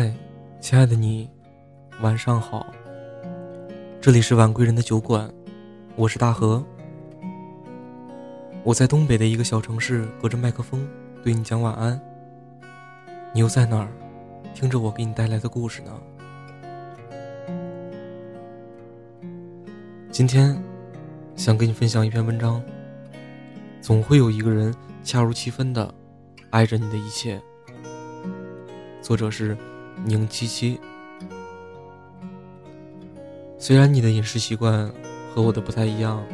[0.00, 0.14] 嗨，
[0.60, 1.28] 亲爱的你，
[2.02, 2.72] 晚上好。
[4.00, 5.28] 这里是晚归人的酒馆，
[5.96, 6.64] 我是大河。
[8.62, 10.88] 我在东北的一个小城市，隔着麦克风
[11.24, 12.00] 对你讲晚安。
[13.34, 13.88] 你又在哪儿，
[14.54, 15.92] 听着我给你带来的故事呢？
[20.12, 20.56] 今天
[21.34, 22.62] 想跟你分享一篇文章。
[23.80, 24.72] 总会有一个人
[25.02, 25.92] 恰如其分的
[26.50, 27.42] 爱着你的一切。
[29.02, 29.58] 作者是。
[30.04, 30.80] 宁七七，
[33.58, 34.90] 虽然你的饮食习惯
[35.34, 36.24] 和我的不太一样，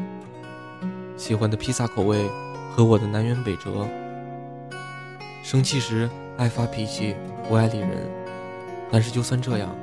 [1.16, 2.28] 喜欢的披萨口味
[2.70, 3.86] 和我的南辕北辙，
[5.42, 7.16] 生气时爱发脾气
[7.48, 7.90] 不爱理人，
[8.92, 9.74] 但是就算这样，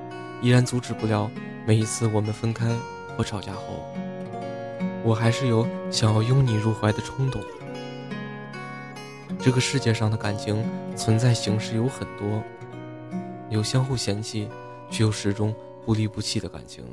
[0.42, 1.30] 依然阻止不了
[1.66, 2.74] 每一次我们分开
[3.18, 3.86] 或吵架后，
[5.04, 7.42] 我还是有想要拥你入怀的冲动。
[9.40, 10.64] 这个世界上的感情
[10.96, 12.42] 存在形式有很多。
[13.52, 14.48] 有相互嫌弃，
[14.90, 15.54] 却又始终
[15.86, 16.86] 不离不弃的感情；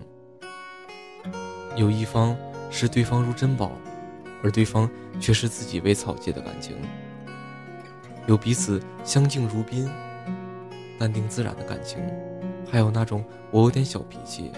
[1.76, 2.36] 有一方
[2.68, 3.70] 视对方如珍宝，
[4.42, 6.74] 而对方却视自己为草芥的感情；
[8.26, 9.88] 有彼此相敬如宾、
[10.98, 12.00] 淡定自然的感情；
[12.68, 14.50] 还有那种我有点小脾气，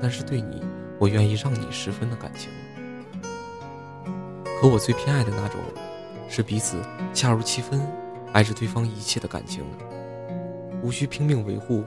[0.00, 0.64] 但是对你
[0.98, 2.50] 我愿意让你十分的感情。
[4.58, 5.60] 可我最偏爱的那种，
[6.30, 6.80] 是彼此
[7.12, 7.86] 恰如其分，
[8.32, 9.62] 爱着对方一切的感情。
[10.82, 11.84] 无需拼命维护，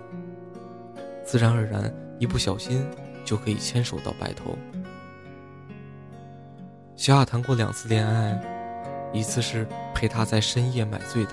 [1.23, 2.85] 自然而然，一不小心
[3.23, 4.57] 就可以牵手到白头。
[6.95, 8.41] 小雅谈过两次恋爱，
[9.13, 9.65] 一次是
[9.95, 11.31] 陪他在深夜买醉的，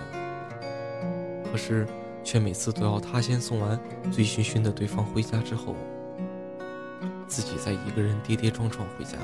[1.51, 1.87] 可是
[2.23, 3.79] 却每次都要他先送完
[4.13, 5.75] 醉醺醺的对方回家之后，
[7.27, 9.19] 自己再一个人跌跌撞撞回家。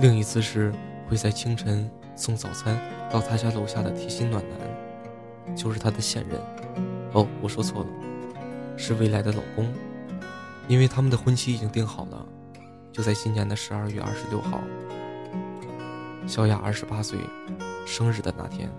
[0.00, 0.72] 另一次是
[1.08, 2.78] 会在清晨送早餐
[3.10, 4.91] 到他家楼下的贴心暖男。
[5.54, 6.40] 就是他的现任，
[7.12, 7.86] 哦，我说错了，
[8.76, 9.72] 是未来的老公，
[10.68, 12.26] 因为他们的婚期已经定好了，
[12.92, 14.60] 就在今年的十二月二十六号，
[16.26, 17.18] 小雅二十八岁
[17.86, 18.70] 生日的那天。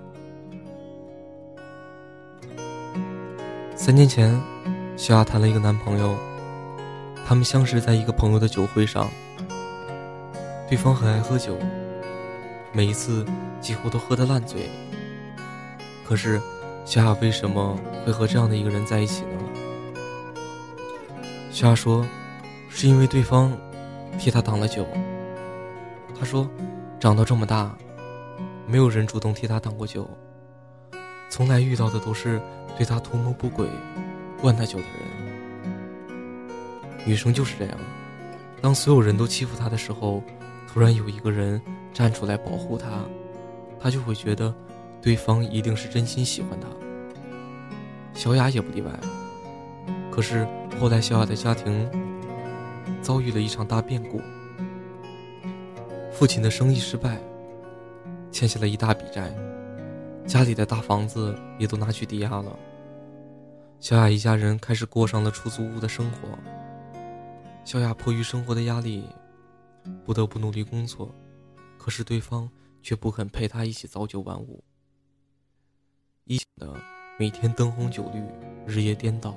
[3.76, 4.40] 三年前，
[4.96, 6.16] 小雅谈了一个男朋友，
[7.26, 9.10] 他们相识在一个朋友的酒会上，
[10.70, 11.58] 对方很爱喝酒，
[12.72, 13.26] 每一次
[13.60, 14.70] 几乎都喝得烂醉，
[16.04, 16.42] 可是。
[16.86, 19.40] 小雅为什么会和这样的一个人在一起呢？
[21.50, 22.06] 小雅说，
[22.68, 23.58] 是因为对方
[24.20, 24.86] 替她挡了酒。
[26.20, 26.46] 她说，
[27.00, 27.74] 长到这么大，
[28.68, 30.06] 没有人主动替她挡过酒，
[31.30, 32.42] 从来遇到的都是
[32.78, 33.66] 对她图谋不轨、
[34.42, 34.92] 灌她酒的人。
[37.06, 37.78] 女生就是这样，
[38.62, 40.22] 当所有人都欺负她的时候，
[40.68, 41.62] 突然有一个人
[41.94, 42.90] 站出来保护她，
[43.80, 44.54] 她就会觉得。
[45.04, 46.68] 对方一定是真心喜欢他，
[48.14, 48.90] 小雅也不例外。
[50.10, 50.48] 可是
[50.80, 51.90] 后来，小雅的家庭
[53.02, 54.22] 遭遇了一场大变故，
[56.10, 57.20] 父亲的生意失败，
[58.32, 59.36] 欠下了一大笔债，
[60.26, 62.58] 家里的大房子也都拿去抵押了。
[63.82, 66.30] 小雅一家人开始过上了出租屋的生活。
[67.66, 69.04] 小雅迫于生活的压力，
[70.06, 71.14] 不得不努力工作，
[71.78, 72.50] 可是对方
[72.82, 74.64] 却不肯陪她一起朝九晚五。
[76.26, 76.74] 一的
[77.20, 78.24] 每天灯红酒绿，
[78.66, 79.36] 日夜颠倒。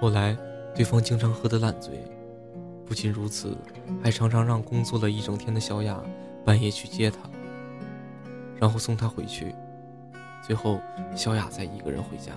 [0.00, 0.36] 后来，
[0.76, 2.04] 对方经常喝得烂醉，
[2.86, 3.56] 不仅如此，
[4.00, 6.00] 还常常让工作了一整天的小雅
[6.44, 7.18] 半夜去接他，
[8.60, 9.52] 然后送他回去。
[10.40, 10.80] 最后，
[11.16, 12.32] 小雅再一个人回家。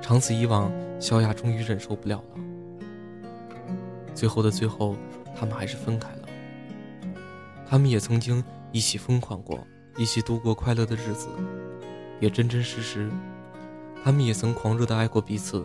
[0.00, 2.40] 长此以往，小雅终于忍受不了了。
[4.14, 4.96] 最后的最后，
[5.36, 6.28] 他们还是分开了。
[7.66, 8.42] 他们也曾经
[8.72, 9.58] 一起疯狂过。
[9.96, 11.28] 一起度过快乐的日子，
[12.20, 13.10] 也真真实实。
[14.02, 15.64] 他们也曾狂热的爱过彼此，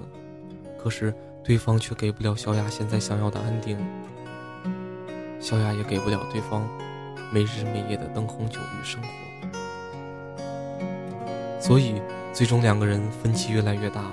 [0.82, 1.14] 可是
[1.44, 3.78] 对方却给不了小雅现在想要的安定，
[5.40, 6.66] 小雅也给不了对方
[7.34, 9.08] 没日没夜的灯红酒绿生活。
[11.60, 12.02] 所以，
[12.32, 14.06] 最终两个人分歧越来越大，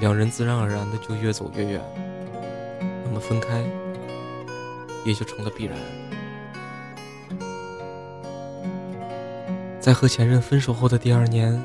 [0.00, 1.80] 两人自然而然的就越走越远，
[3.04, 3.62] 那么分开
[5.04, 5.78] 也就成了必然。
[9.84, 11.62] 在和前任分手后的第二年，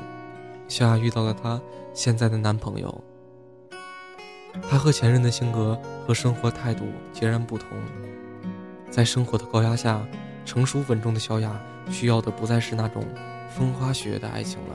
[0.68, 1.58] 小雅遇到了她
[1.94, 3.02] 现在的男朋友。
[4.68, 6.84] 他和前任的性格和生活态度
[7.14, 7.66] 截然不同，
[8.90, 10.06] 在生活的高压下，
[10.44, 11.58] 成熟稳重的小雅
[11.90, 13.02] 需要的不再是那种
[13.48, 14.74] 风花雪月的爱情了，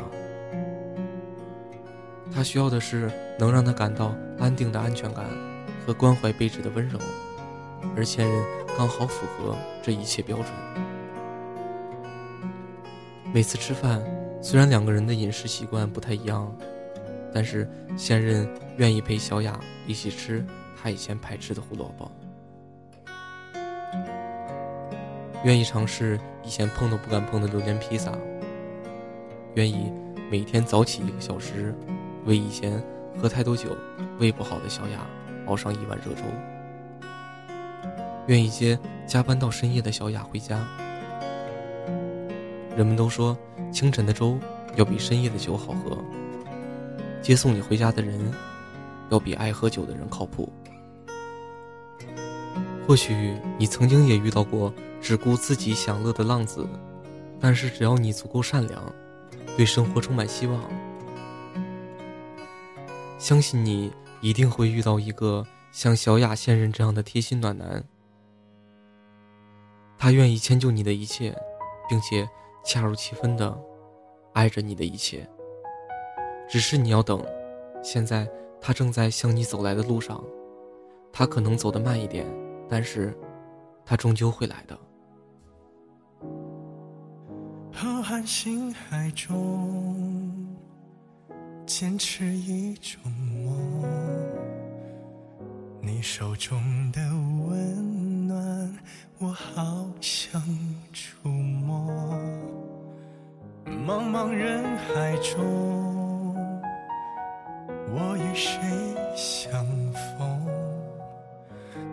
[2.34, 5.24] 她需要的是能让她感到安定的安全感
[5.86, 6.98] 和关怀备至的温柔，
[7.96, 8.44] 而前任
[8.76, 10.48] 刚好符合这一切标准。
[13.36, 14.02] 每次吃饭，
[14.42, 16.50] 虽然两个人的饮食习惯不太一样，
[17.34, 18.48] 但是现任
[18.78, 20.42] 愿意陪小雅一起吃
[20.82, 22.10] 他以前排斥的胡萝卜，
[25.44, 28.14] 愿意尝试以前碰都不敢碰的榴莲披萨，
[29.56, 29.92] 愿意
[30.32, 31.76] 每天早起一个小时，
[32.24, 32.82] 为以前
[33.22, 33.76] 喝太多酒、
[34.18, 35.06] 胃不好的小雅
[35.48, 36.24] 熬上一碗热粥，
[38.28, 40.66] 愿意接加班到深夜的小雅回家。
[42.76, 43.38] 人们都说
[43.72, 44.38] 清晨的粥
[44.76, 45.98] 要比深夜的酒好喝，
[47.22, 48.34] 接送你回家的人
[49.10, 50.52] 要比爱喝酒的人靠谱。
[52.86, 56.68] 或许你曾经也遇到过只顾自己享乐的浪子，
[57.40, 58.84] 但是只要你足够善良，
[59.56, 60.62] 对生活充满希望，
[63.18, 63.90] 相信你
[64.20, 67.82] 一定会遇到一个像小雅现任这样的贴心暖男。
[69.98, 71.34] 他愿意迁就你的一切，
[71.90, 72.28] 并且。
[72.66, 73.58] 恰如其分的
[74.34, 75.26] 爱着你的一切，
[76.50, 77.24] 只是你要等。
[77.84, 78.28] 现在
[78.60, 80.24] 他正在向你走来的路上，
[81.14, 82.26] 他可能走得慢一点，
[82.68, 83.16] 但是，
[83.86, 84.76] 他终究会来的。
[87.72, 90.58] 浩瀚星海中，
[91.68, 93.84] 坚持一种梦，
[95.86, 96.60] 你手中
[96.92, 97.00] 的
[97.48, 98.76] 温暖，
[99.20, 100.42] 我好想
[100.92, 102.20] 触摸。
[103.68, 106.36] 茫茫人海中，
[107.94, 108.60] 我与谁
[109.16, 110.42] 相逢？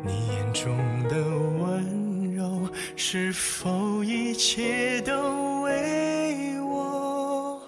[0.03, 0.75] 你眼中
[1.11, 1.23] 的
[1.63, 2.67] 温柔，
[2.97, 7.61] 是否一切都为我？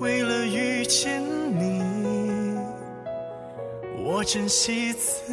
[0.00, 1.82] 为了遇见你，
[4.04, 5.32] 我珍惜自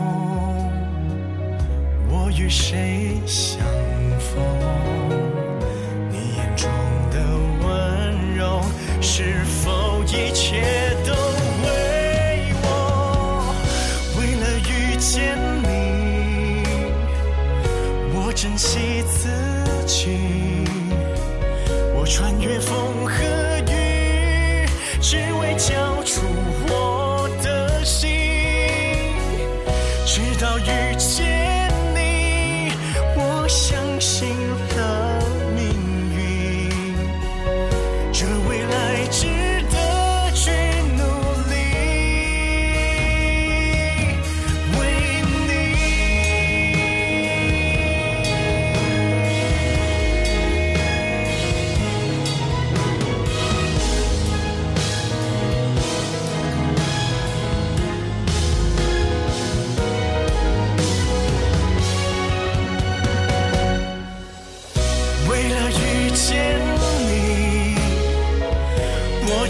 [2.37, 3.59] 与谁相
[4.19, 4.41] 逢？
[6.09, 6.69] 你眼中
[7.11, 7.17] 的
[7.63, 8.61] 温柔，
[9.01, 11.13] 是否一切都
[11.63, 13.53] 为我？
[14.17, 16.63] 为了遇见你，
[18.15, 18.31] 我？
[18.33, 19.29] 珍惜自
[19.85, 20.17] 己，
[21.93, 23.13] 我穿越风和
[23.71, 24.65] 雨，
[25.01, 26.21] 只为交出
[26.67, 28.09] 我的心。
[30.05, 31.50] 直到遇见，
[33.51, 34.33] 相信